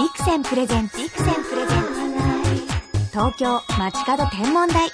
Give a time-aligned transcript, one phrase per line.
[0.00, 0.96] ビクセンプレゼンツ。
[0.96, 3.10] ビクセンプレゼンツ。
[3.10, 4.90] 東京街角天文台。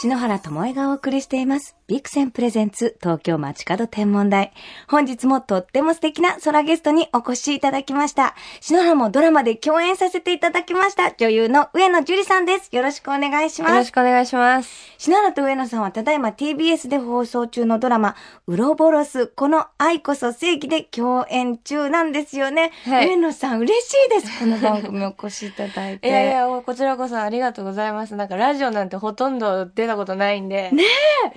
[0.00, 1.76] 篠原智恵がお送りしています。
[1.86, 4.52] ビクセンプレゼンツ東京街角天文台。
[4.88, 8.34] 本日もとっても素敵な空ゲストにお越しいただきました。
[8.62, 11.12] 篠原もドラマで共演させていただきました。
[11.12, 12.74] 女優の上野樹里さんです。
[12.74, 13.90] よろしくお願いしますよろし。
[13.90, 14.70] くお願いします。
[14.96, 22.70] 篠原と上野さんはただいま TBS で放送中のドラマ、ウロボロス、この愛こそ正義で共演中なんですよね。
[22.84, 24.38] はい上野さん嬉しいです。
[24.38, 26.06] この番組お越しいただいて。
[26.08, 28.14] いやいや、こちらこそありがとうございます。
[28.14, 30.70] なんかラジオなんてほとんど出たことないんで。
[30.70, 30.84] ね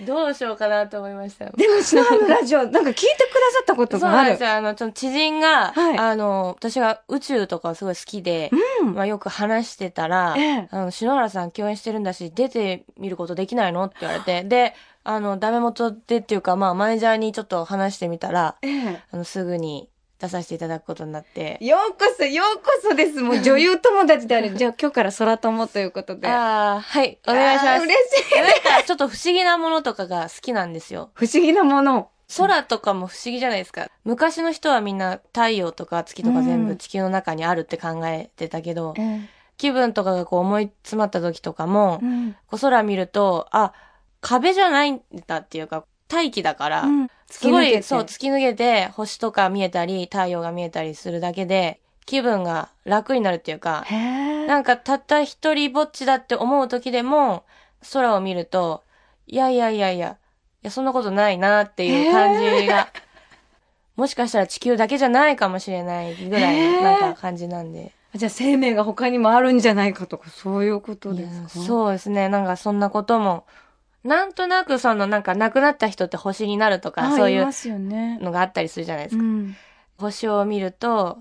[0.06, 1.52] どうしようかなと思いましたよ。
[1.58, 4.44] でも篠原のラジオ、なんか聞いてくださったことがあるそうなんです。
[4.44, 4.50] よ。
[4.52, 8.50] あの、ちょっと知人が、はいあの、私が宇宙とかすごい好きで、
[8.82, 13.86] うんまあよく話してたら、ええあの、篠原さん共演してるんだし、出てみることできないの？
[13.86, 19.90] って言われて、で、あの、ダメ元でっていうか、まあマネージャーにちょっと話してみたら、ええあの、すぐに
[20.24, 23.22] 出させていただくことになって、ようこそ、ようこそです。
[23.22, 24.52] もう女優友達である。
[24.56, 26.28] じゃあ今日から空友ということで。
[26.30, 27.84] ああ、はい、お願いします。
[27.84, 28.42] 嬉しい。
[28.42, 31.12] なんかちょっと不思議なものとかが好きなんですよ。
[31.14, 32.10] 不思議なもの。
[32.38, 33.88] 空とかも不思議じゃないですか。
[34.06, 39.28] 昔の人はみんな太陽とか月とか全部地球の中にあるって考えてたけど、え
[39.58, 42.34] 気分とかがこう思い詰まった時とかも、うん。
[42.48, 43.74] こう空見ると、あ、
[44.22, 53.84] 壁じゃないんだっていうか、大気だから、うんすごい、そう、突き抜けて星とか見えたり、太陽が見えたりするだけで、気分が楽になるっていうか。
[54.48, 57.44] なんかたった一人ぼっちだって思う時でも、
[57.92, 58.84] 空を見ると、
[59.26, 62.90] いやいやいやいや、いやそんなことないなっていう感じが、
[63.96, 67.94] もしかしたら地球だけじゃないかもしれないぐらいなんか感じなんで。
[68.16, 71.50] じゃあ生命が他にもあるんじゃないかとか、そういうことですか？
[71.50, 72.30] そうですね。
[72.30, 73.46] なんかそんなことも、
[74.04, 77.46] なんとなくそのなんか亡くなった人って星になるとか、そういう。
[77.46, 79.24] のがあったりするじゃないですか。
[79.24, 79.56] うん。
[79.98, 81.20] 星を見ると、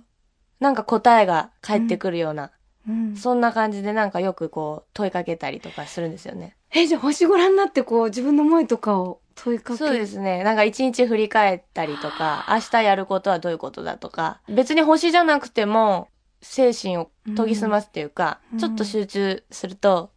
[0.61, 2.50] なんか答えが返ってくるような、
[2.88, 3.16] うん。
[3.16, 6.56] そんな感じでなんかよくこう問いかけたりとかするんですよね。
[6.72, 10.42] え、じゃあ星ご覧になってこう、自分の思いとかを問いかけそうですね。
[10.42, 16.09] なんか一日振り返ったりとか、明日やることはどういうことだとか、別に星じゃなくても、
[16.41, 20.12] 精神を研ぎ澄ますっていうか、うんちょっと集中すると、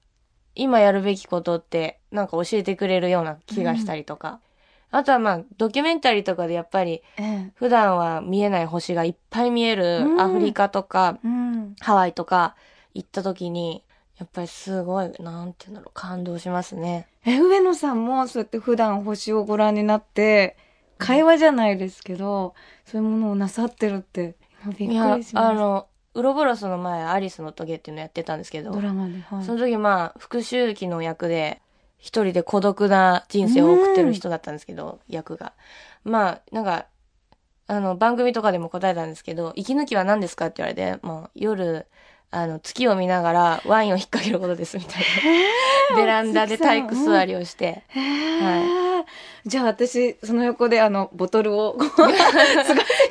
[0.55, 4.39] 今やるべきことってなんか教えてくれるような気がしたりとか。
[4.91, 7.51] あとはまあ、ドキュメンタリーとかでやっぱり、ええ。
[7.55, 11.75] 普段は見えない星がいっぱい見えるうんアフリカとか、うん。
[11.79, 12.55] ハワイとか
[12.93, 13.83] 行った時に、
[14.17, 17.07] やっぱりすごい、なんていうんだろう、感動しますね。
[17.25, 20.55] え、上野さんもそうやって普段星をご覧になって、
[20.97, 22.53] 会話じゃないですけど、
[22.85, 25.49] そういうものをなさってるって、今びっくりし、ました。
[25.49, 29.19] あの、ウロボロスの前、アリスのトゲっていうのやってたんですけどド、ラマで。
[29.19, 29.43] はい。
[29.43, 31.61] その時まあ、復讐期の役で、
[31.97, 35.53] 一人で孤独な人生を送ってる人だったんですけど、役が。
[36.03, 36.85] まあ、なんか、
[37.67, 41.87] あの、番組とかでも答えたんですけど、息抜きは何ですかって言われて、もう夜、
[42.31, 45.01] あの、月を見ながらワインを引っ掛けることですみたい
[45.91, 45.95] な。
[45.97, 47.83] ベランダで体育座りをして。
[47.89, 49.03] へー。
[49.45, 51.77] じゃあ私、その横であの、ボトルを、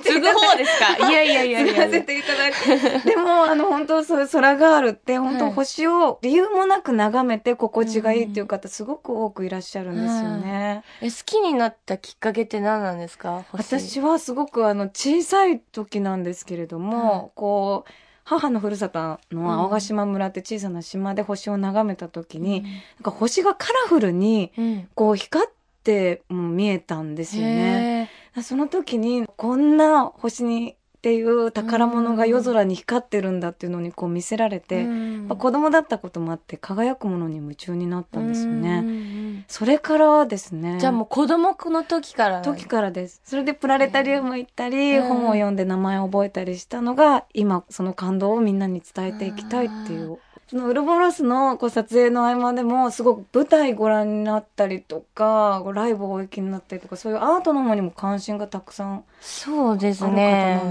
[0.03, 1.09] 継ぐ方ですか？
[1.09, 1.87] いやいやいやいや。
[1.87, 2.99] がせていただいて。
[3.11, 10.83] でも、あの、本当そういう空ガールって、本当はい星を理由もなく眺めて心地がいいっていう方、すごく多くいらっしゃるんですよね。
[11.01, 13.45] え、好きになったきっかけって何なんですか？
[13.53, 13.63] 星。
[13.79, 17.31] 私はすごくあの、小さい時なんですけれども、はい。
[17.37, 17.91] こう、
[18.25, 24.89] 母のふるさとの青ヶ島村って小さな島で星を眺めた時に、なんか星がカラフルに、うん。
[24.95, 25.49] こう光っ
[25.83, 28.11] ても見えたんですよね。
[28.37, 38.79] へその時にこんな星にっていう宝物が夜空に光ってるんだっていうのにこう見せられーて、うん子供だったこともあって輝くものに夢中になったんですようんね。
[38.79, 40.79] うんうんそれからですね。
[40.81, 43.21] じゃあもう子供の時から時からです。
[43.23, 50.19] それでプラネタリウム行ったり、うん本を読んで名前を覚えたりしたのが、今その感動をみんなに伝えていきたいっていう。
[50.55, 59.05] そのウルボロスのこう撮影の合間でもすごく舞台ご覧になったりとか、ライブをお行きになったりとか、そういうアートの方にも関心がたくさん。
[59.21, 60.63] そうですあね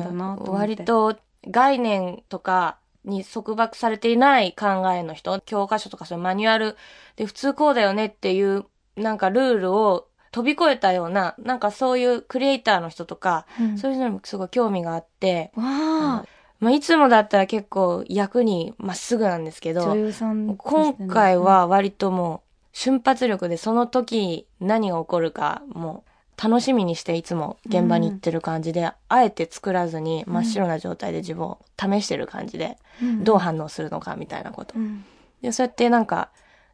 [0.48, 6.78] 割と概念とかに束縛されていない考えの人、教科書とかそういうマニュアル
[7.18, 8.64] で普通こうだよねっていう
[8.96, 16.26] なんかルールを飛び越えたような、なんかそういうクリエイターの人とか、そういうのにもすごい興味があって、わあ、
[16.64, 32.78] まあ、いつもだったら結構役にまっすぐなんですけど、女優さん、今回、は割ともう瞬発力でその時何が起こるかもう楽しみにしていつも現場に行ってる感じで、あえて作らずに真っ白な状態で自分を試してる感じで、
[33.22, 34.76] どう反応するのかみたいなこと。
[34.78, 35.04] うん。
[35.42, 36.30] で、そうやってなんか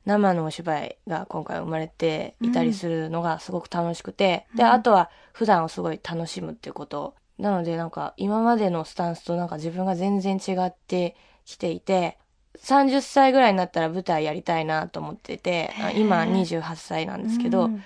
[0.05, 11.15] 生のお芝居が今回生まれていたりするのがすごく楽しくて、で、うんあとは普段をすごい楽しむっていうことなのでなんか今までのスタンスとなんか自分が全然違って
[11.45, 12.17] きていて、
[12.57, 17.83] 30歳ぐらいになったら舞台やりたいなと思ってて、あ今28歳なんですけど、うん。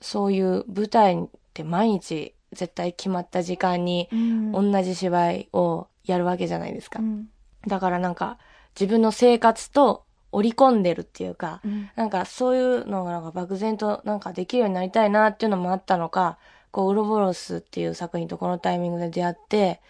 [0.00, 4.52] そういう舞台って毎日絶対決まった時間にうん。
[4.52, 7.00] 同じ芝居をやるわけじゃないですか。
[7.00, 7.02] う。
[7.02, 7.28] ん。
[7.66, 8.38] だからなんか
[8.78, 11.88] 自分の生活と織り込んでるっていうか、うん。
[11.96, 16.36] なんかそういうのがなんか漠然となんかできるようになりたいなっていうのもあったのか、
[16.76, 19.80] こう、ウロボロスっていう作品とこのタイミングで出会って、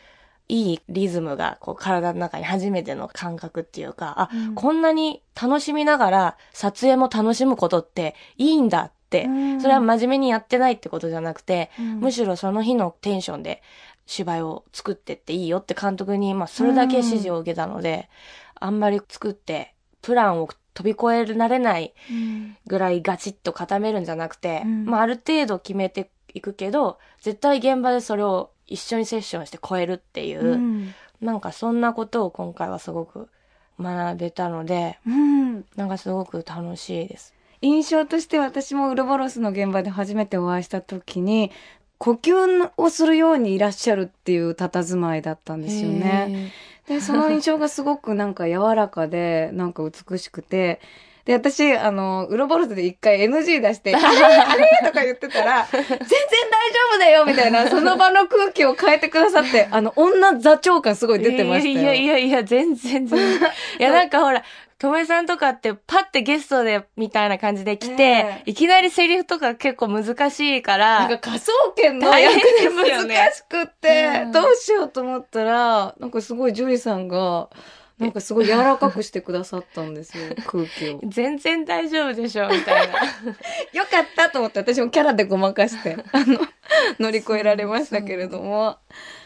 [0.48, 4.54] いいリズムがこう体の中に初めての感覚っていうか、あ、うん。
[4.54, 9.60] こんなに楽しみながら撮影も楽しむことっていいんだって、うん。
[9.60, 11.98] それは真面目にやってないってことじゃなくて、うん。
[11.98, 13.64] むしろその日のテンションで
[14.06, 18.08] 芝居を作ってっていいよって監督に、まあそれだけ指示を受けたので、
[18.54, 22.56] あんまり作って、プランを飛び越えられないうん。
[22.68, 24.84] ぐらいガチッと固めるんじゃなくて、うん。
[24.84, 33.30] まあある程度決めていくけど、絶対現場でそれを一緒にセッションして超えるっていう、うんなんかそんなことを今回はすごく
[33.80, 37.34] 学べたので、うんなんかすごく楽しいです。
[37.62, 41.50] 印象として私もウルボロスの現場で初めてお会いした時に
[41.96, 46.52] 呼吸をするようにいらっしゃるっていう佇まいだったんですよね。
[46.86, 50.80] で、その印象がすごくなんか柔らかで、なんか美しくて、
[51.26, 56.06] で、私、あの、ウロボロスで一回 NG 出して、 あれあれとか言ってたら、 全然大丈
[56.94, 61.80] 夫だよみたいな、 その場の空気を変えてくださって、あの、女座長感すごい出てましたよ。
[61.80, 63.50] いやいやいや、全然全然。
[63.80, 64.44] いや、なんかほら、
[64.78, 77.48] ともえさんとかってパッてゲストでみたいな感じで来て、ええいきなりセリフとか結構難しいから、なんか科捜研の大役変で難しくって、うんどうしようと思ったら、なんかすごいジュリさんが、
[77.98, 81.00] なんかすごい柔らかくしてくださったんですよ、 空気を。
[81.04, 82.94] 全然大丈夫でしょ、みたいな。
[83.72, 86.40] よかったと思って、私もキャラでごまかして、 あの、
[87.00, 88.76] 乗り越えられましたけれども。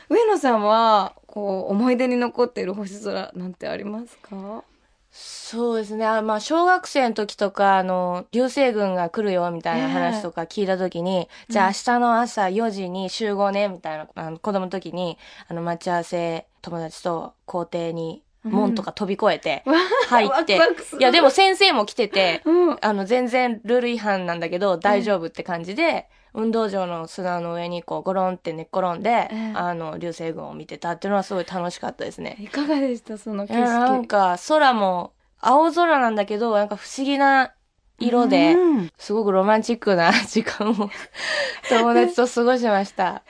[0.09, 4.65] 上野さんは、こう、思い出に残っている星空なんてありますか？
[5.13, 6.07] そうですね。
[6.07, 15.19] あまあ、小学生の時とか、あの、流星群が来るよ、みたいな話とか聞いた時に、じゃあ明日の朝4時に集合ね、みたいな、あの、子供の時に、
[15.49, 19.65] あの、待ち合わせ友達と校庭に、門とか飛び越えて、
[20.09, 20.59] 入って、
[20.99, 22.79] いや、でも先生も来てて、うん。
[22.81, 32.37] あの、全然ルール違反なんだけど、大丈夫って感じで、運動場の砂の上にこう、ゴロンって寝っ転んで、ええあの、流星群を見てたっていうのはすごい楽しかったですね。
[32.41, 34.05] いかがでしたその景いや、なん色。
[34.07, 37.53] か、空も、青空なんだけど、なんか不思議な
[37.99, 40.75] 色で、うんすごくロマンチックな時間を
[41.69, 43.23] 友達と過ごしました。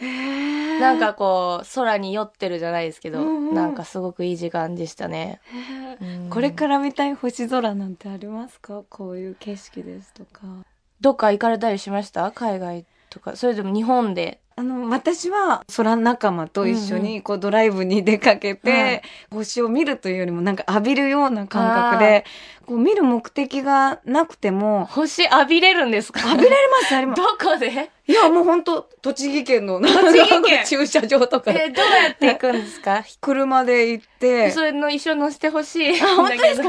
[0.80, 5.40] なんかこう、空に酔ってるじゃないですけど、うんうんなんかすごくいい時間でしたね。
[6.00, 8.82] うんこれから見たい星空なんてありますか？
[8.88, 10.42] こういう景色ですとか。
[11.00, 12.30] どっか行かれたりしました？
[12.32, 13.36] 海外とか。
[13.36, 14.40] それでも日本で。
[14.60, 19.02] あの、私は空仲間と一緒にこうドライブに出かけて、はい。
[19.30, 22.26] 星を見るというよりもなんか浴びるような感覚で、
[22.66, 26.20] こう見る目的がなくても、星浴びれるんですか？
[26.28, 27.22] 浴びられます、あります。
[27.22, 27.90] どこで？
[28.06, 30.64] いや、もう本当栃木県の、栃木県？
[30.66, 33.02] 駐車場とか、え、どうやって行くんですか？
[33.22, 35.98] 車で行って、それの一緒に乗せてほしい。
[36.02, 36.62] あ本当ですか？
[36.62, 36.68] じ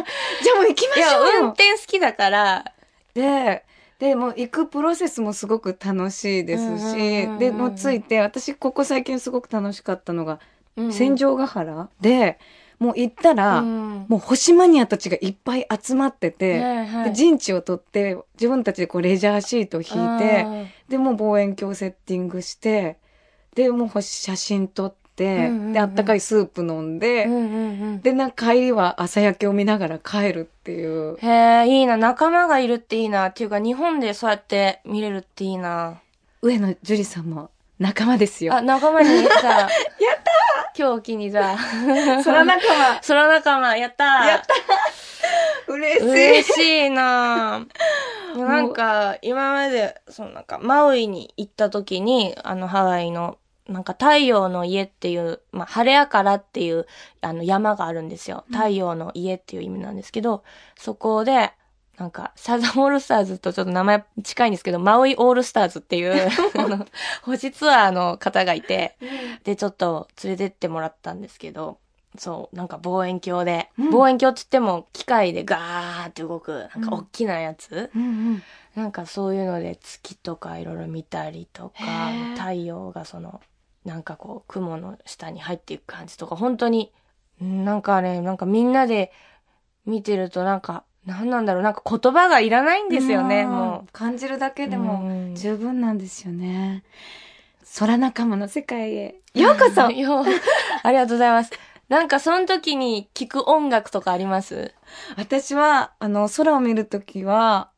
[0.50, 1.32] ゃあもう行きまいや、しょうよ。
[1.42, 2.66] 運転好きだから、
[3.14, 3.66] で、
[4.02, 10.40] で、もう行くプロセスもすごく楽しいですし、んで、もうついて、私ここ最近すごく楽しかったのが、
[10.76, 10.92] うん。
[10.92, 11.88] 戦場ヶ原？
[12.02, 12.40] で、
[12.80, 14.06] もう行ったら、うん。
[14.10, 17.10] もう星マニアたちがいっぱい集まってて、はいはい。
[17.10, 20.48] で陣地を取って、自分たちでこうレジャーシートを引いて、
[20.90, 22.98] で、もう望遠鏡セッティングして、
[23.54, 31.18] で、もう星写真撮って、うんうんうんで、あったかいスープ飲んで、うんうんうんで、なんか帰りは朝焼けを見ながら帰るっていう。
[31.18, 31.28] へ
[31.64, 31.98] え、いいな。
[31.98, 33.28] 仲間がいるっていいな。
[33.28, 36.02] っていうか、日本でそうやって見れるっていいな。
[36.42, 38.54] 上野樹里さんも仲間ですよ。
[38.54, 39.44] あ、仲間に、じゃあ。
[39.44, 39.70] やっ
[40.24, 40.32] た
[40.78, 42.24] 今日を機にじゃあ。
[42.24, 43.02] 空仲間。
[43.06, 46.10] 空仲間、やったやった嬉しい。
[46.10, 47.66] 嬉しいな
[48.36, 53.38] なんか、今まで、そのなんか、マウイに行った時に、あの、ハワイの、
[53.68, 56.88] なんか、太陽の家っていう、まあ、晴れやからっていう、
[57.22, 58.46] あの、山があるんですよ。
[58.52, 60.44] 太陽の家っていう意味なんですけど、
[60.78, 61.54] そこで、
[61.98, 66.86] なんか、サザンオールスターズとちょっと名前近いんですけど、マウイオールスターズっていう、 あの、
[67.22, 68.98] 星ツアーの方がいて、
[69.44, 71.78] で、ちょっと連れてってもらったんですけど、
[72.18, 73.90] そう、なんか望遠鏡で、うん。
[73.92, 78.02] 望遠鏡って言っても機械でガーって動く、なんか大きなやつ、うん。
[78.02, 78.44] うん。
[78.76, 83.42] なんかそういうので月とかいろいろ見たりとか太陽がその、
[83.86, 86.92] なんかこう雲の下に入っていく感じとか、本当に、
[87.42, 89.12] うんなんかね、なんかみんなで
[89.86, 93.50] 見てるとなんか、なんなんだろう、なんか言葉がいらないんですよね、ん。
[93.50, 94.70] も感じるだけう。
[94.70, 95.36] でもうん。
[95.36, 96.84] 十分なんですよね。
[97.80, 99.22] 空仲間の世界へ。
[99.34, 99.82] ようこそ。
[99.90, 101.52] ありがとうございます。
[101.90, 104.74] なんかその時に聴く音楽とかあります？
[105.18, 107.71] 私は、あの、空を見るときは、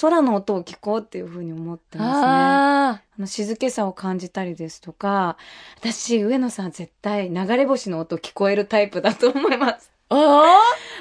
[0.00, 2.26] 空の音を聞こうっていうふうに思ってますね。
[2.26, 2.88] あ
[3.18, 5.36] あの静けさを感じたりですとか、
[5.78, 9.90] 私、上野さん絶対流れ星の音聞こえるタイプだと思います。
[10.08, 10.14] あ。
[10.14, 10.48] おあ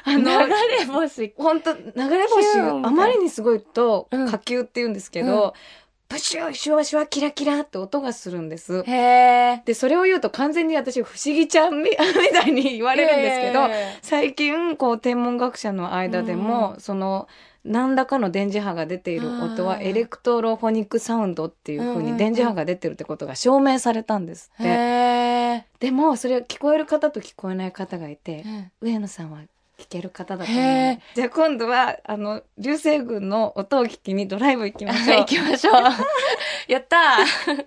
[0.05, 1.33] ー流れ星？
[1.37, 5.53] 本当流れ星あまりにすごいと、うん火球って言うんですけど、
[6.07, 8.83] プシューシュワシュワキラキラって音がするんです。
[8.85, 9.63] へえ。
[9.65, 11.95] で、それを言うと完全に私不思議ちゃんみ み
[12.31, 17.27] たいに言われるんですけど、へ最近、こう、天文学者の間でも、その、
[17.65, 24.69] 何らかの電磁波が出ている音はうん electrophonic sound っていう風うんうんうんに電磁波が出てるってことが証明されたんですーって。
[24.69, 28.65] へでも、それ聞こえる方と聞こえない方がいて、ー。
[28.81, 29.39] 上野さんは
[29.77, 30.97] 聞ける方だと思う。
[31.15, 35.25] じゃあ今度は、あの、流星群の音を聞きにドライブ行きましょう 行。
[35.25, 35.73] きましょう。
[36.71, 37.65] やったー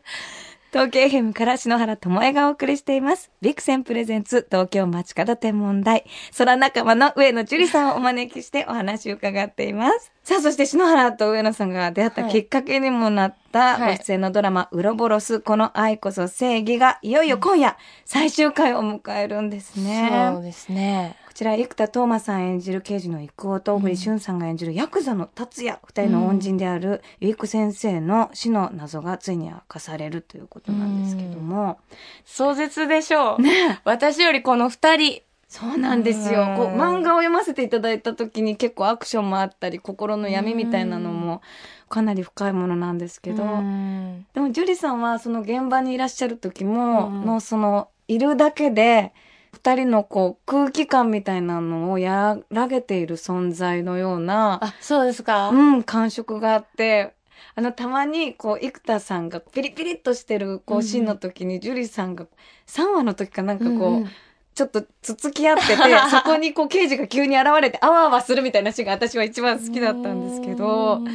[0.71, 3.31] 東京 FM から篠原智恵がお送りしています。
[3.41, 6.05] Vixen presents 東京まちかど天文台。
[6.37, 10.13] 空仲間の上野樹里さんをお招きしてお話を伺っています。
[10.23, 20.31] さあ、そして篠原と上野さんが出会ったきっかけにもなったはいご出演のドラマ、ウロボロス、この愛こそ正義がいよいよ今夜最終回を迎えるんですね。
[20.35, 21.17] そうですね。
[21.39, 31.79] こちら、生田斗真さん演じる刑事の育夫と小栗旬さんが演じるヤクザの達也、二人の恩人であるゆい子先生の死の謎がついに明かされるということなんですけども。
[32.25, 33.41] 壮絶でしょう。
[33.41, 33.81] ね。
[33.85, 35.23] 私よりこの二人。
[35.47, 36.41] そうなんですよ。
[36.41, 36.57] うん。
[36.57, 41.41] こう漫画を読ませていただいた時に結構アクションもあったり、心の闇みたいなのも
[41.89, 44.27] かなり深いものなんですけど、うん。
[44.35, 47.25] でも、ジュリさんはその現場にいらっしゃる時も、うん。
[47.25, 49.13] のその、いるだけで、
[49.53, 57.15] 二人のこう空気感みたいなのを和らげている存在のような、あ、そうですか、うん、感触があって、
[57.55, 62.27] あの、たまに、こう、生田さんがピリピリっとしてる、こう、うんシーンの時に、ジュリさんが、
[62.67, 64.09] 3話の時かなんかこう、うんうん。
[64.55, 65.75] ちょっとつつき合ってて、
[66.11, 71.07] そこにこう、刑事が急に現れて、あわあわするみたいなシーンが私は一番好きだったんですけどう、ん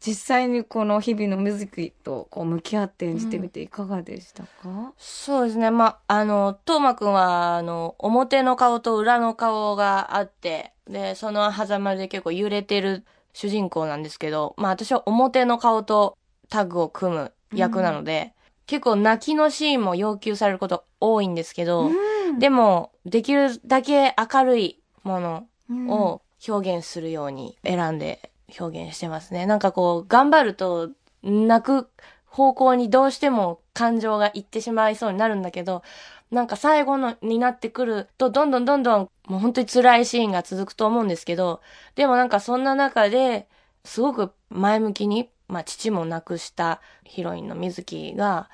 [0.00, 5.70] 実際にこの日々の水木とこう向き合って演じてみていかがでしたか、そうですね。
[5.70, 13.04] まあ、あの、トーマくんは、あの、表の顔と裏の顔があって、で、その狭間で結構揺れてる
[13.34, 16.16] 主人公なんですけど、まあ私は表の顔と
[16.48, 18.32] タッグを組む役なので、
[18.66, 22.38] 結構泣きのシーンも要求されること多いんですけど、うん。
[22.38, 25.90] でも、できるだけ明るいものうん。
[25.90, 29.46] を表現するように選んで表現してますね。
[29.46, 30.90] なんかこう、頑張ると
[31.22, 31.88] 泣く
[32.26, 35.82] 方向にどうしても感情がいってしまいそうになるんだけど、
[36.30, 41.60] なんか最後のになってくると、どんどんどんどんもう本当に辛いシーンが続くと思うんですけど、
[41.96, 43.48] でもなんかそんな中で、
[43.84, 48.48] すごく前向きに、まあ父も亡くしたヒロインの水木が、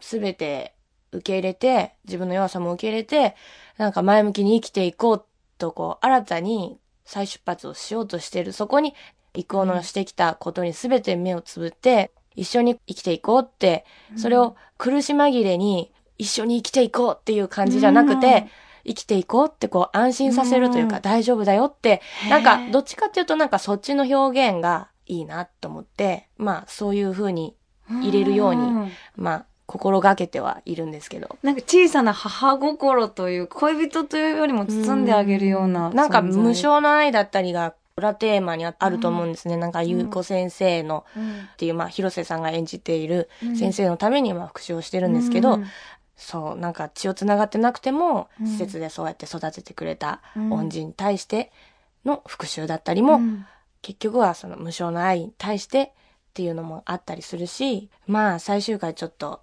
[0.00, 0.74] すべて
[1.12, 3.36] 受け入れて、自分の弱さも受け入れて、
[3.76, 5.24] なんか前向きに生きていこう
[5.58, 8.52] と、こう、新たに再出発をしようとしてる。
[8.52, 8.94] そこに、
[9.34, 13.84] 育夫のしてきたことに全て目をつぶって、一緒に生きていこうって、
[14.16, 18.46] それを苦し紛れに一緒に生きていこうっていう感じじゃなくて、
[18.84, 21.02] 生きていこうってこう安心させるというか、うん。
[21.02, 27.54] 大丈夫だよって、なんかどっちかっていうとなんかそっちの表現がいいなと思って、まあそういう風に
[27.88, 28.92] 入れるようにん。
[29.16, 31.36] まあ心がけてはいるんですけど。
[31.42, 35.90] なんか小さな母心という恋人というよりも包んであげるような。
[35.90, 39.56] なんか無償の愛だったりが裏テーマにあると思うんですね。
[39.56, 41.40] なんか、ゆうこ先生のうん。
[41.40, 43.56] っていう、まあ、広瀬さんが演じているうん。
[43.56, 45.66] 先生のために、まあ、復讐をしてるんですけど、うん。
[46.16, 48.46] そう、なんか血を繋がってなくても、うん。
[48.46, 50.52] 施設でそうやって育ててくれたうん。
[50.52, 51.52] 恩人に対して
[52.04, 53.46] の復讐だったりも、うん。
[53.82, 59.42] 結局はその無償の愛に対してっていうのもあったりするし、まあ、最終回ちょっと、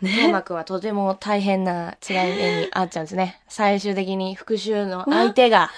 [0.00, 3.40] トーマくんはとても大変な辛い目に あっちゃうんですね。
[3.48, 5.70] 最終的に復讐の相手が、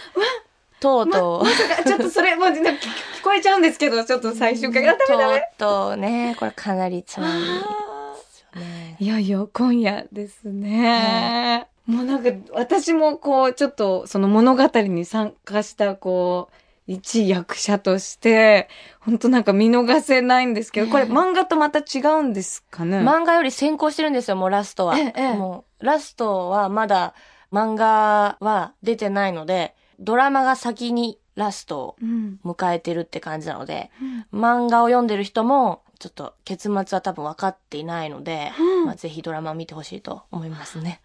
[0.81, 1.51] とうとう、ま
[1.85, 2.75] ちょっとそれ、もう、なんか聞
[3.21, 4.89] 聞こえちゃうんですけど、ちょっと最終回。
[4.89, 5.41] あ、ダメダメ。
[5.59, 8.97] とうとうね、これかなり辛 いですあよね。
[9.01, 11.67] ーいよいよ今夜ですね。
[11.87, 16.55] もうなんか、私もこう、ちょっと、その物語に参加した、こう、
[16.87, 18.69] 一役者として、
[19.01, 22.99] 本当なんか見逃せないんですけど、これ漫画とまた違うんですかね？
[22.99, 24.99] 漫画より先行してるんですよ、もうラストは。
[24.99, 27.15] ええええもう、ラストはまだ
[27.53, 32.40] 漫画は出てないので、ドラマが先にラストをうん。
[32.45, 33.90] 迎えてるって感じなので、
[34.33, 41.00] 漫画を読んでる人も、ちょっと結末は多分分かっていないので、うんまあ、ぜひドラマを見てほしいと思いますね。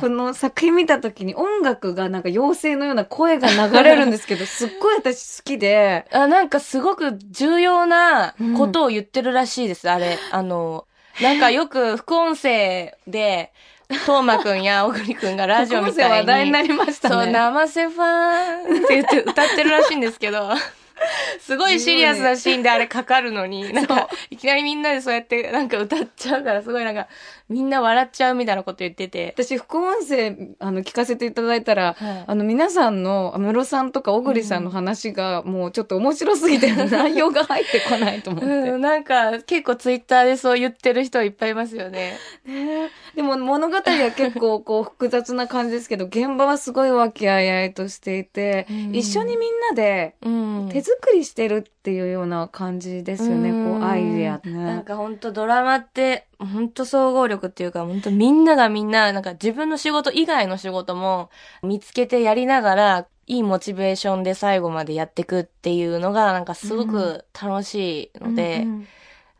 [0.00, 10.18] この作品見た時に音楽がなんか妖精のような声が流れるんですけど、 すっごい私好きで、あなんかすごく重要なことを言ってるらしいです、あれ。
[10.30, 10.86] あの、
[11.22, 13.52] なんかよく副音声で、
[14.06, 16.16] トーマくんや小栗くんがラジオみたいに。
[16.18, 17.14] 話題になりましたね。
[17.14, 20.50] そう、生瀬ファンって言って歌ってるらしいんですけど。
[21.40, 27.08] すごいシリアスなシーンであれかかるのに、なんか、いきなりみんなでそうやってなんか歌っちゃうから、すごいなんか、
[27.50, 29.34] みんな笑っちゃうみたいなこと言ってて。
[29.36, 38.46] 私、副音声、あの、聞かせていただいたら、はい、あの、皆さんの、ムロさんとか小栗さんの話が、もうちょっと面白すぎて、内容が入ってこないと思って。
[38.70, 42.16] うん、なんか、結構ツイッターでそう言ってる人いっぱいいますよね。
[42.46, 50.14] ねでも物語は結構、こう、複雑な感じですけど、 現場はすごい和気あいあいとしていて、うん、一緒にみんなで、
[50.70, 54.52] 手作りしてるっていうような感じですよね、こう、アイデアね。
[54.52, 61.30] なんか本当ドラマって、本当総合力っていうか、本当みんながみんな、なんか自分の仕事以外の仕事も
[61.62, 68.88] 見つけてやりながら、いいモチベーションで最後までやっていくっていうのが、なんかすごく楽しいので、うんうん、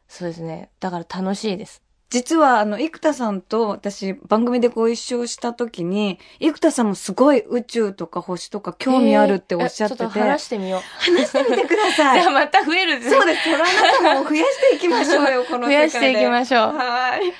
[0.08, 0.70] そうですね。
[0.78, 1.82] だから楽しいです。
[2.10, 10.02] 実は、あの、生田さんと私、番組でご一緒した時に、生田さんもすごい宇宙とか星とか興味あるっておっしゃってて。
[10.02, 10.80] えー、ちょっと話してみよう。
[10.80, 12.20] 話してみてください。
[12.20, 13.44] じゃあまた増えるそうです。
[13.44, 15.68] 虎仲間を増やしていきましょうよ、この世界で。
[15.68, 16.76] 増やしていきましょう。
[16.76, 17.32] はい。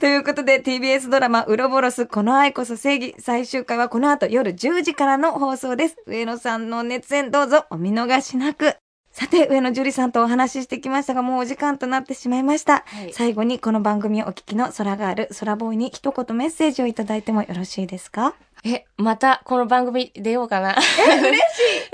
[0.00, 5.96] ということで TBS ドラマウロボロスこの愛こそ正義最終回はこの後夜10時からの放送です。
[6.06, 8.76] 上野さんの熱演どうぞお見逃しなく。
[9.18, 12.84] さて、上野樹里さんとお話ししてきましたが、もうお時間となってしまいました。
[12.86, 18.34] はい、最後にこの番組をお聞きの空がある空ボーイに一言メッセージをいただいてもよろしいですか？
[18.62, 20.72] え、またこの番組出ようかな。
[20.72, 21.38] え、嬉し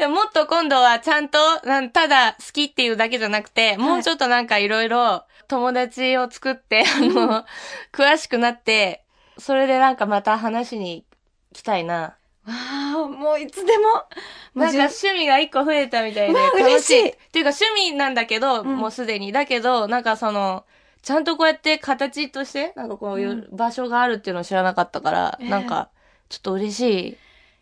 [0.00, 1.38] い もっと今度はちゃんと、
[1.92, 7.44] ただ好きっていうだけじゃなくて、もうちょっとなんかいろいろ友達を作って、あの、
[7.92, 9.04] 詳しくなって、
[9.38, 11.04] それでなんかまた話に
[11.52, 12.16] 来たいな。
[12.46, 12.54] わ
[13.04, 14.04] あ、もういつでも。
[14.54, 17.08] なんか趣味が一個増えたみたいで楽しい。
[17.08, 19.32] っていうか趣味なんだけど、うん、もうすでに。
[19.32, 20.64] だけど、なんかその、
[21.02, 25.90] ちゃんとこうやって形として、なんかこういう場所があるっていうのを知らなかったから、うん、なんか、
[26.28, 27.16] ちょっと嬉し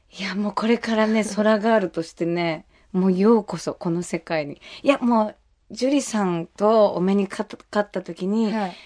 [0.08, 0.20] い。
[0.20, 4.60] いや、もうこれからね、 空ガールとしてね、もうようこそ、この世界に。
[4.82, 5.36] いや、もう、
[5.70, 8.76] ジュリさんとお目にかかった時に、はい、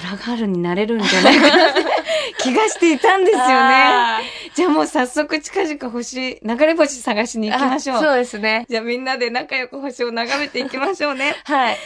[0.00, 1.95] 空ガールになれるんじゃないかなって
[2.38, 4.22] 気がしていたんですよね。
[4.54, 8.02] じゃあもう早速近々星、流れ星探しに行きましょう。
[8.02, 8.66] そうですね。
[8.68, 11.36] じゃあみんなで仲良く星を眺めていきましょうね。
[11.44, 11.78] はい。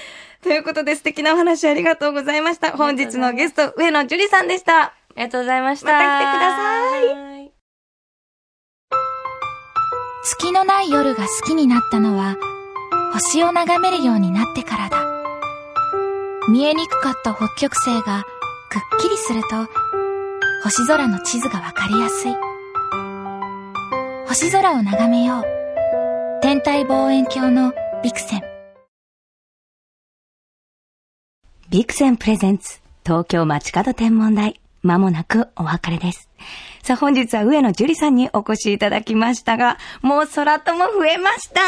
[0.43, 2.73] ということで素敵なお話ありがとうございました。
[2.73, 4.83] 本日のゲスト、上野樹里さんでした。
[4.83, 5.93] ありがとうございました。
[5.93, 7.51] また来てください。
[10.23, 12.37] 月のない夜が好きになったのは、
[13.13, 15.05] 星を眺めるようになってからだ。
[16.49, 18.25] 見えにくかった北極星が
[18.71, 19.69] くっきりすると、
[20.63, 22.35] 星空の地図がわかりやすい。
[24.29, 25.45] 星空を眺めよう。
[26.43, 28.43] 天体望遠鏡のビクセン。
[31.71, 34.61] ビクセンプレゼンツ東京街角天文台。
[34.83, 36.30] まもなくお別れです。
[36.83, 41.61] さあ本日は上野樹里さんにお越しいただきましたが、もう空とも増えました。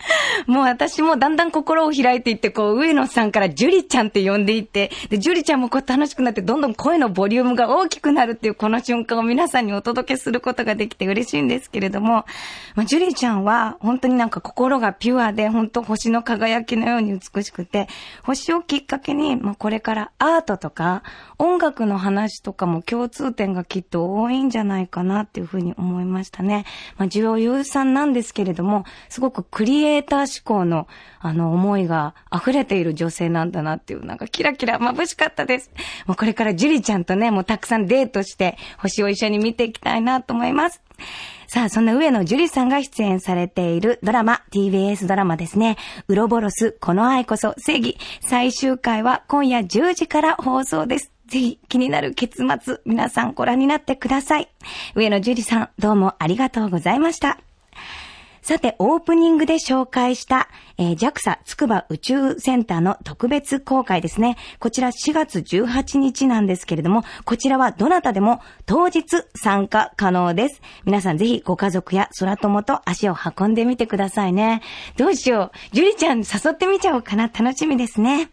[0.46, 12.26] もう私もだんだん心を開いていって、こう上野さんから樹里ちゃんって呼んでいって、で、樹里ちゃんもこう楽しくなって、どんどん声のボリュームが大きくなるっていうこの瞬間を皆さんにお届けすることができて嬉しいんですけれども、
[12.74, 17.88] まあ、樹里ちゃんは本当になんか心がピュアで、本当星の輝きのように美しくて、
[18.24, 21.02] 星をきっかけに、まあ、これからアートとか
[21.38, 26.64] 音楽の話とかも共通点がきっと多いんじゃないかなっていうふうに思いましたね。
[26.96, 30.88] まあ、女優さんなんですけれども、すごくクリエイター志向の、
[31.20, 35.70] あの、思いが溢れている女性なんだなっていう、なんかキラキラ眩しかったです。
[36.06, 40.82] もうこれからジュリちゃんとね、もうたくさんデートして、星を一緒に見ていきたいなと思います。
[41.46, 45.76] さあ、そんな上野樹里さんが出演されているドラマ、TBS ドラマですね。
[46.06, 47.98] ウロボロス、この愛こそ正義。
[48.20, 51.12] 最終回は今夜10時から放送です。
[51.30, 54.48] ぜひ気になる結末、皆さんご覧になってください。
[54.96, 57.38] 上野樹里さん、どうもありがとうございました。
[58.50, 64.36] さて、オープニングで紹介した、えー、JAXA 筑波宇宙センターの特別公開ですね。
[64.58, 69.04] こちら4月18日なんですけれども、こちらはどなたでも当日
[69.36, 70.62] 参加可能です。
[70.84, 74.62] 皆さんぜひご家族や空友と足を運んでみてくださいね。
[74.96, 75.56] どうしよう。
[75.72, 77.28] ジュリちゃん誘ってみちゃおうかな。
[77.28, 78.30] 楽しみですね。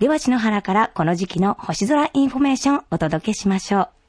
[0.00, 4.01] では、篠原からこの時期の星空インフォメーションお届けしましょう。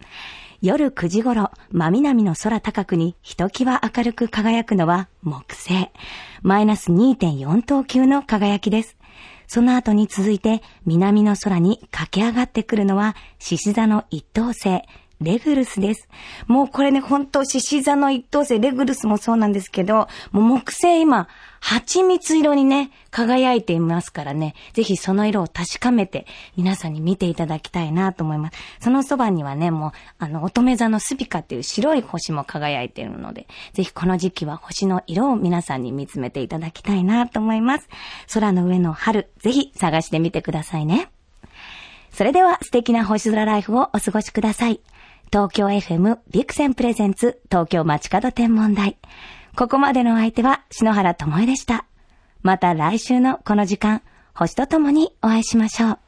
[0.64, 5.90] 夜9時頃、真南の空高くにひときわ明るく輝くのは木星。
[6.42, 8.96] マイナス2.4等級の輝きです。
[9.46, 14.84] その後に続いて南の空に駆け上がってくるのは獅子座の一等星、
[15.24, 16.08] レグルスです。
[16.48, 21.28] もうこれね、本当獅子座の一等星、レグルスもそうなんですけど、もう木星今、
[21.60, 28.58] 蜂蜜色にね、輝いていますからね、ぜひその色を確かめて、皆さんに見ていただきたいなと思います。
[28.82, 37.88] そのそばにはね、もう、あの、乙女座のスピカっていう白い星も輝いているので、ぜひこの時期は星の色を皆さんに見つめていただきたいなと思います。
[38.34, 41.10] 空の上の春、ぜひ探してみてくださいね。
[42.12, 44.82] それでは素敵な星空ライフをお過ごしください。
[45.32, 48.98] 東京 FM ビクセンプレゼンツ東京街角天文台。
[49.56, 51.86] ここまでの相手は篠原智恵でした。
[52.42, 54.02] また来週のこの時間、
[54.36, 56.00] 星とともにお会いしましょう。